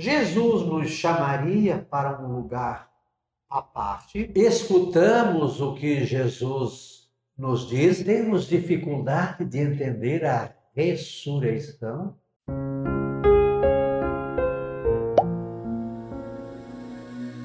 [0.00, 2.88] Jesus nos chamaria para um lugar
[3.50, 4.30] à parte.
[4.34, 12.16] Escutamos o que Jesus nos diz, temos dificuldade de entender a ressurreição.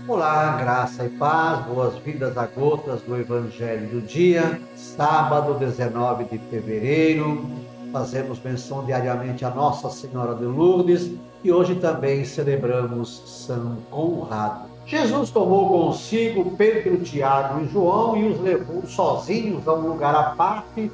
[0.07, 7.74] Olá, graça e paz, boas-vindas a gotas do Evangelho do Dia, sábado 19 de fevereiro.
[7.95, 14.65] Fazemos menção diariamente a Nossa Senhora de Lourdes e hoje também celebramos São Conrado.
[14.85, 20.31] Jesus tomou consigo Pedro, Tiago e João e os levou sozinhos a um lugar à
[20.31, 20.91] parte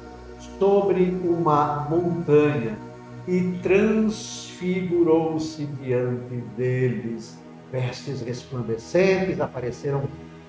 [0.60, 2.78] sobre uma montanha
[3.26, 7.36] e transfigurou-se diante deles
[7.72, 10.04] vestes resplandecentes, apareceram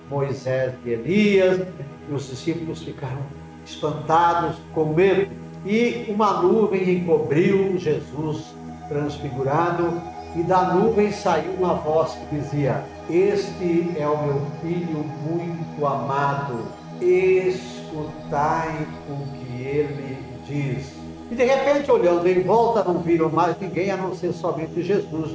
[0.08, 1.66] Moisés e Elias,
[2.08, 3.22] e os discípulos ficaram
[3.66, 8.54] espantados, com medo, e uma nuvem encobriu Jesus
[8.88, 10.00] transfigurado,
[10.36, 16.66] e da nuvem saiu uma voz que dizia: Este é o meu filho muito amado,
[17.00, 20.92] escutai o que ele diz.
[21.30, 25.32] E de repente, olhando em volta, não viram mais ninguém a não ser somente Jesus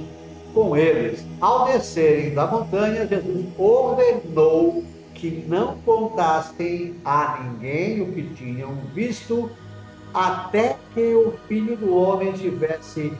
[0.53, 1.25] com eles.
[1.41, 4.83] Ao descerem da montanha, Jesus ordenou
[5.14, 9.49] que não contassem a ninguém o que tinham visto,
[10.13, 13.13] até que o filho do homem tivesse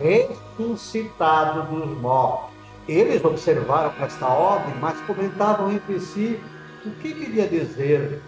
[0.00, 2.50] ressuscitado dos mortos.
[2.88, 6.40] Eles observaram esta ordem, mas comentavam entre si
[6.84, 8.22] o que queria dizer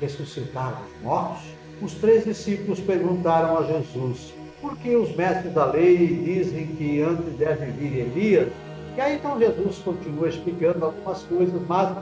[0.00, 1.42] ressuscitar dos mortos.
[1.80, 7.66] Os três discípulos perguntaram a Jesus: porque os mestres da lei dizem que antes deve
[7.66, 8.52] vir Elias.
[8.96, 11.96] E aí então Jesus continua explicando algumas coisas, mas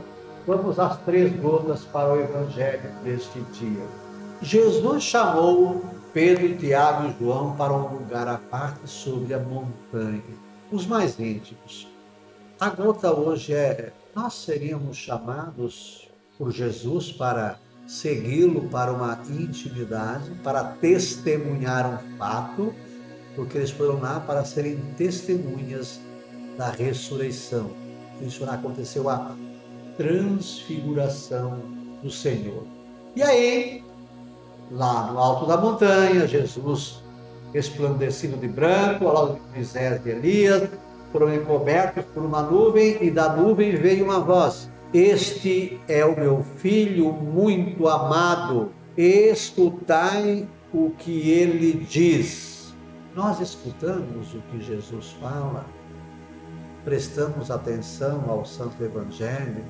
[0.47, 3.85] vamos às três gotas para o evangelho deste dia.
[4.43, 10.23] Jesus chamou Pedro, Tiago e João para um lugar à parte sobre a montanha,
[10.71, 11.87] os mais íntimos.
[12.59, 20.65] A gota hoje é: nós seríamos chamados por Jesus para segui-lo para uma intimidade, para
[20.65, 22.75] testemunhar um fato,
[23.37, 26.01] porque eles foram lá para serem testemunhas
[26.59, 27.71] da ressurreição.
[28.21, 29.37] Isso aconteceu a
[29.97, 31.61] transfiguração
[32.03, 32.65] do Senhor.
[33.15, 33.85] E aí,
[34.73, 37.03] lá no alto da montanha, Jesus
[37.53, 40.69] resplandecido de branco, ao lado de Moisés e Elias,
[41.13, 46.45] foram encobertos por uma nuvem, e da nuvem veio uma voz: este é o meu
[46.57, 52.75] filho muito amado, escutai o que ele diz.
[53.15, 55.67] Nós escutamos o que Jesus fala,
[56.83, 59.63] prestamos atenção ao Santo Evangelho,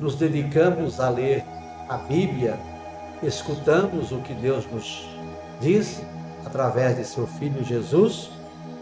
[0.00, 1.44] nos dedicamos a ler
[1.88, 2.58] a Bíblia,
[3.22, 5.08] escutamos o que Deus nos
[5.60, 6.02] diz
[6.44, 8.30] através de seu Filho Jesus.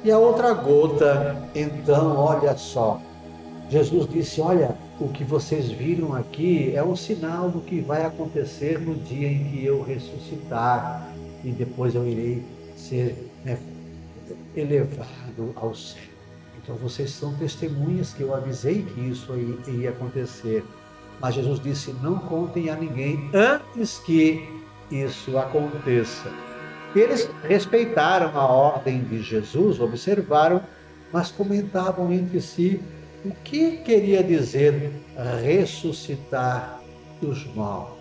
[0.03, 3.01] E a outra gota, então, olha só,
[3.71, 8.79] Jesus disse: Olha, o que vocês viram aqui é um sinal do que vai acontecer
[8.79, 11.09] no dia em que eu ressuscitar
[11.43, 12.43] e depois eu irei
[12.77, 13.59] ser né,
[14.55, 16.03] elevado ao céu.
[16.63, 19.33] Então vocês são testemunhas que eu avisei que isso
[19.67, 20.65] ia acontecer.
[21.21, 24.49] Mas Jesus disse: não contem a ninguém antes que
[24.91, 26.31] isso aconteça.
[26.95, 30.61] Eles respeitaram a ordem de Jesus, observaram,
[31.13, 32.81] mas comentavam entre si
[33.25, 34.93] o que queria dizer
[35.43, 36.81] ressuscitar
[37.21, 37.95] dos mortos?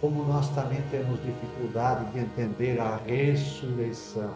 [0.00, 4.30] Como nós também temos dificuldade de entender a ressurreição.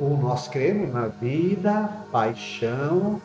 [0.00, 3.20] Ou nós cremos na vida, paixão,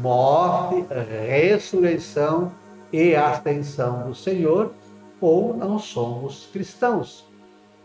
[0.00, 0.86] morte,
[1.18, 2.52] ressurreição
[2.92, 4.72] e ascensão do Senhor,
[5.20, 7.26] ou não somos cristãos.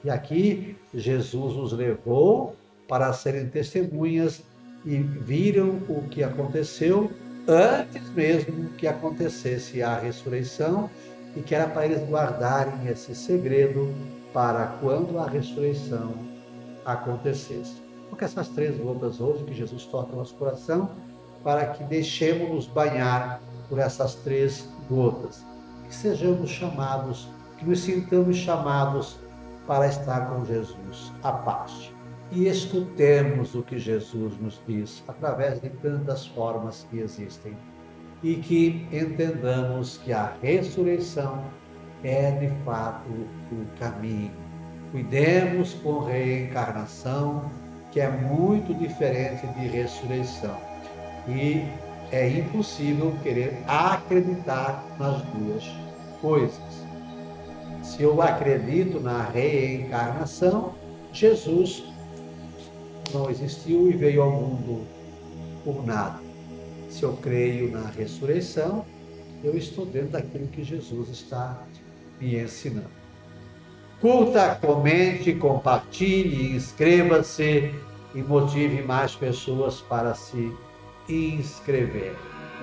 [0.03, 2.55] E aqui Jesus nos levou
[2.87, 4.43] para serem testemunhas
[4.85, 7.09] e viram o que aconteceu
[7.47, 10.89] antes mesmo que acontecesse a ressurreição
[11.35, 13.93] e que era para eles guardarem esse segredo
[14.33, 16.13] para quando a ressurreição
[16.85, 17.81] acontecesse.
[18.09, 20.91] Porque essas três gotas hoje que Jesus toca no nosso coração
[21.43, 25.45] para que deixemos-nos banhar por essas três gotas.
[25.87, 29.19] Que sejamos chamados, que nos sintamos chamados
[29.67, 31.11] para estar com Jesus.
[31.23, 31.91] A paz
[32.35, 37.55] e escutemos o que Jesus nos diz através de tantas formas que existem
[38.23, 41.43] e que entendamos que a ressurreição
[42.03, 43.09] é de fato
[43.51, 44.31] o caminho.
[44.91, 47.51] Cuidemos com reencarnação,
[47.91, 50.57] que é muito diferente de ressurreição.
[51.27, 51.67] E
[52.13, 55.63] é impossível querer acreditar nas duas
[56.21, 56.61] coisas.
[57.81, 60.75] Se eu acredito na reencarnação,
[61.11, 61.83] Jesus
[63.11, 64.85] não existiu e veio ao mundo
[65.63, 66.19] por nada.
[66.87, 68.85] Se eu creio na ressurreição,
[69.43, 71.63] eu estou dentro daquilo que Jesus está
[72.21, 73.03] me ensinando.
[73.99, 77.73] Curta, comente, compartilhe, inscreva-se
[78.13, 80.53] e motive mais pessoas para se
[81.07, 82.15] inscrever.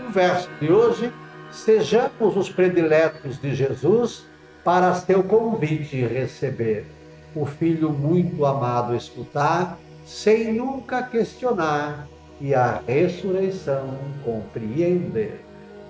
[0.06, 1.12] O verso de hoje,
[1.50, 4.24] sejamos os prediletos de Jesus
[4.64, 6.86] para seu convite receber.
[7.34, 12.06] O Filho muito amado escutar, sem nunca questionar,
[12.40, 15.44] e a ressurreição compreender.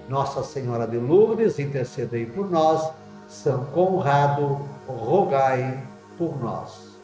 [0.08, 2.92] Nossa Senhora de Lourdes, intercedei por nós.
[3.28, 5.80] São Conrado, rogai
[6.18, 6.98] por nós.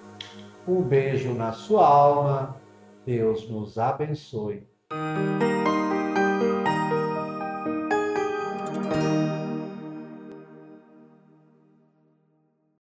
[0.66, 2.56] Um beijo na sua alma.
[3.06, 4.66] Deus nos abençoe.
[5.16, 5.55] Thank you.